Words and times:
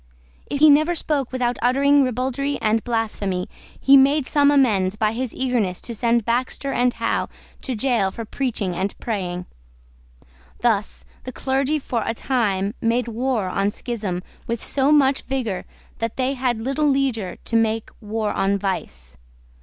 If 0.47 0.61
he 0.61 0.69
never 0.71 0.95
spoke 0.95 1.31
without 1.31 1.59
uttering 1.61 2.03
ribaldry 2.03 2.57
and 2.59 2.83
blasphemy, 2.83 3.47
he 3.79 3.95
made 3.95 4.25
some 4.25 4.49
amends 4.49 4.95
by 4.95 5.11
his 5.11 5.31
eagerness 5.31 5.79
to 5.81 5.93
send 5.93 6.25
Baxter 6.25 6.73
and 6.73 6.91
Howe 6.95 7.29
to 7.61 7.75
gaol 7.75 8.09
for 8.09 8.25
preaching 8.25 8.73
and 8.73 8.97
praying. 8.97 9.45
Thus 10.61 11.05
the 11.23 11.31
clergy, 11.31 11.77
for 11.77 12.01
a 12.03 12.15
time, 12.15 12.73
made 12.81 13.07
war 13.09 13.47
on 13.47 13.69
schism 13.69 14.23
with 14.47 14.63
so 14.63 14.91
much 14.91 15.21
vigour 15.21 15.65
that 15.99 16.17
they 16.17 16.33
had 16.33 16.57
little 16.57 16.87
leisure 16.87 17.35
to 17.45 17.55
make 17.55 17.91
war 17.99 18.33
on 18.33 18.57
vice. 18.57 19.17